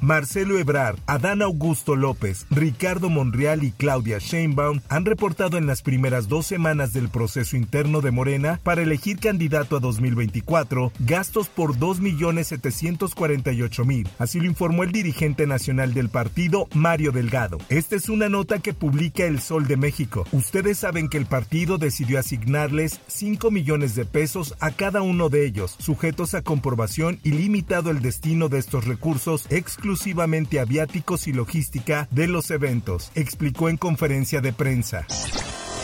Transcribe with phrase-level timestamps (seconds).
[0.00, 6.28] Marcelo Ebrard, Adán Augusto López, Ricardo Monreal y Claudia Sheinbaum han reportado en las primeras
[6.28, 14.08] dos semanas del proceso interno de Morena para elegir candidato a 2024 gastos por 2.748.000.
[14.18, 17.56] Así lo informó el dirigente nacional del partido, Mario Delgado.
[17.70, 20.26] Esta es una nota que publica El Sol de México.
[20.32, 25.46] Ustedes saben que el partido decidió asignarles 5 millones de pesos a cada uno de
[25.46, 31.28] ellos, sujetos a comprobación y limitado el destino de estos recursos exclusivamente exclusivamente a viáticos
[31.28, 35.06] y logística de los eventos, explicó en conferencia de prensa.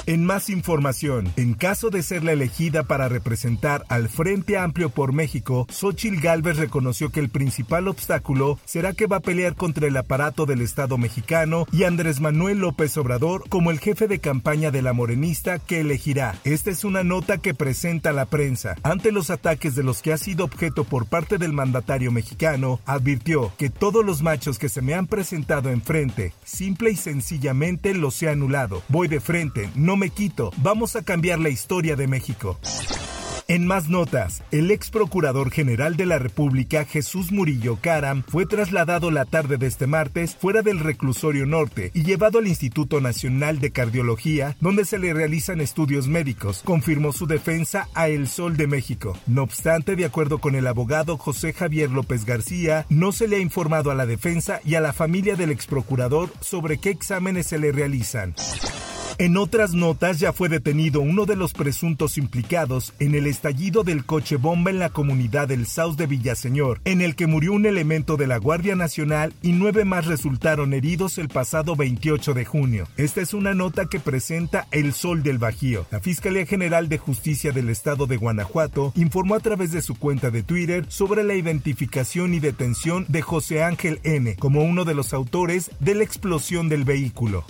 [0.04, 5.12] En más información, en caso de ser la elegida para representar al Frente Amplio por
[5.12, 9.96] México, Xochil Gálvez reconoció que el principal obstáculo será que va a pelear contra el
[9.96, 14.82] aparato del Estado mexicano y Andrés Manuel López Obrador como el jefe de campaña de
[14.82, 16.34] la morenista que elegirá.
[16.42, 18.74] Esta es una nota que presenta la prensa.
[18.82, 23.52] Ante los ataques de los que ha sido objeto por parte del mandatario mexicano, advirtió
[23.56, 28.28] que todos los machos que se me han presentado enfrente, simple y sencillamente los he
[28.28, 28.82] anulado.
[28.88, 30.52] Voy de frente, no no me quito.
[30.56, 32.58] Vamos a cambiar la historia de México.
[33.46, 39.10] En más notas, el ex procurador general de la República, Jesús Murillo Caram, fue trasladado
[39.10, 43.70] la tarde de este martes fuera del reclusorio norte y llevado al Instituto Nacional de
[43.70, 49.18] Cardiología, donde se le realizan estudios médicos, confirmó su defensa a El Sol de México.
[49.26, 53.40] No obstante, de acuerdo con el abogado José Javier López García, no se le ha
[53.40, 57.58] informado a la defensa y a la familia del ex procurador sobre qué exámenes se
[57.58, 58.34] le realizan.
[59.22, 64.04] En otras notas ya fue detenido uno de los presuntos implicados en el estallido del
[64.04, 68.16] coche bomba en la comunidad del Saus de Villaseñor, en el que murió un elemento
[68.16, 72.88] de la Guardia Nacional y nueve más resultaron heridos el pasado 28 de junio.
[72.96, 75.86] Esta es una nota que presenta El Sol del Bajío.
[75.92, 80.32] La Fiscalía General de Justicia del Estado de Guanajuato informó a través de su cuenta
[80.32, 84.34] de Twitter sobre la identificación y detención de José Ángel N.
[84.40, 87.44] como uno de los autores de la explosión del vehículo.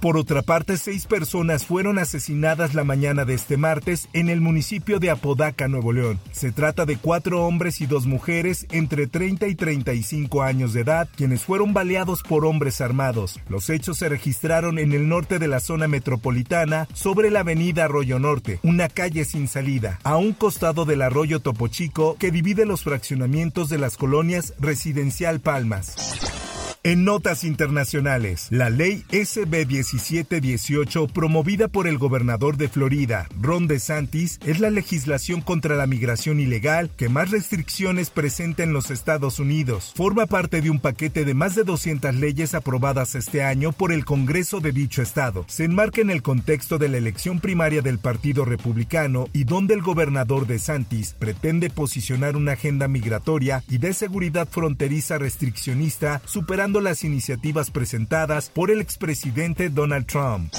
[0.00, 4.98] Por otra parte, seis personas fueron asesinadas la mañana de este martes en el municipio
[4.98, 6.18] de Apodaca, Nuevo León.
[6.32, 11.06] Se trata de cuatro hombres y dos mujeres entre 30 y 35 años de edad,
[11.16, 13.38] quienes fueron baleados por hombres armados.
[13.50, 18.18] Los hechos se registraron en el norte de la zona metropolitana, sobre la avenida Arroyo
[18.18, 22.84] Norte, una calle sin salida, a un costado del arroyo Topo Chico que divide los
[22.84, 26.39] fraccionamientos de las colonias Residencial Palmas.
[26.82, 34.40] En notas internacionales, la ley SB 1718 promovida por el gobernador de Florida, Ron DeSantis,
[34.46, 39.92] es la legislación contra la migración ilegal que más restricciones presenta en los Estados Unidos.
[39.94, 44.06] Forma parte de un paquete de más de 200 leyes aprobadas este año por el
[44.06, 45.44] Congreso de dicho estado.
[45.48, 49.82] Se enmarca en el contexto de la elección primaria del Partido Republicano y donde el
[49.82, 57.72] gobernador DeSantis pretende posicionar una agenda migratoria y de seguridad fronteriza restriccionista superando las iniciativas
[57.72, 60.52] presentadas por el expresidente Donald Trump.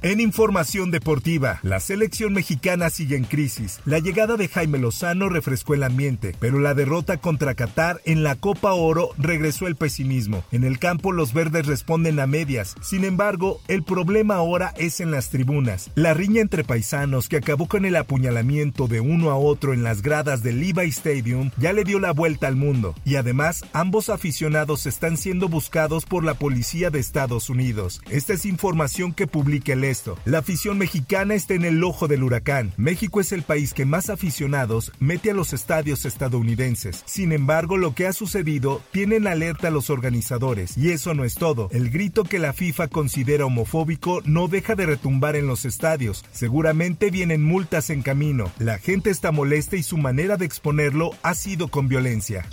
[0.00, 3.80] En información deportiva, la selección mexicana sigue en crisis.
[3.84, 8.36] La llegada de Jaime Lozano refrescó el ambiente, pero la derrota contra Qatar en la
[8.36, 10.44] Copa Oro regresó el pesimismo.
[10.52, 12.76] En el campo los verdes responden a medias.
[12.80, 15.90] Sin embargo, el problema ahora es en las tribunas.
[15.96, 20.02] La riña entre paisanos que acabó con el apuñalamiento de uno a otro en las
[20.02, 22.94] gradas del Levi Stadium ya le dio la vuelta al mundo.
[23.04, 28.00] Y además, ambos aficionados están siendo buscados por la policía de Estados Unidos.
[28.08, 30.18] Esta es información que publica el esto.
[30.24, 32.72] La afición mexicana está en el ojo del huracán.
[32.76, 37.02] México es el país que más aficionados mete a los estadios estadounidenses.
[37.06, 40.76] Sin embargo, lo que ha sucedido tiene en alerta a los organizadores.
[40.76, 41.68] Y eso no es todo.
[41.72, 46.24] El grito que la FIFA considera homofóbico no deja de retumbar en los estadios.
[46.32, 48.50] Seguramente vienen multas en camino.
[48.58, 52.44] La gente está molesta y su manera de exponerlo ha sido con violencia.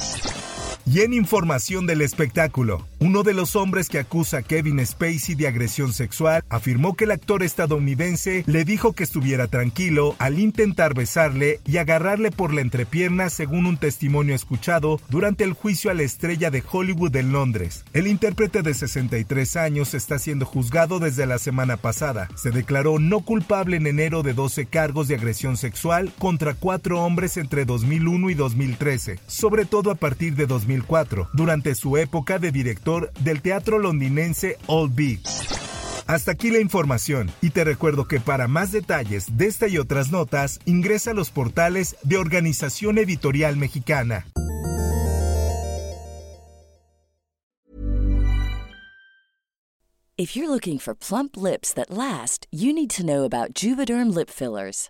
[0.87, 5.47] Y en información del espectáculo, uno de los hombres que acusa a Kevin Spacey de
[5.47, 11.59] agresión sexual afirmó que el actor estadounidense le dijo que estuviera tranquilo al intentar besarle
[11.65, 16.51] y agarrarle por la entrepierna según un testimonio escuchado durante el juicio a la estrella
[16.51, 17.83] de Hollywood en Londres.
[17.93, 22.29] El intérprete de 63 años está siendo juzgado desde la semana pasada.
[22.35, 27.37] Se declaró no culpable en enero de 12 cargos de agresión sexual contra cuatro hombres
[27.37, 30.45] entre 2001 y 2013, sobre todo a partir de
[30.75, 35.21] 2004, durante su época de director del teatro londinense Old Vic.
[36.07, 40.11] Hasta aquí la información y te recuerdo que para más detalles de esta y otras
[40.11, 44.25] notas ingresa a los portales de Organización Editorial Mexicana.
[50.17, 54.29] If you're looking for plump lips that last, you need to know about Juvederm lip
[54.29, 54.89] fillers.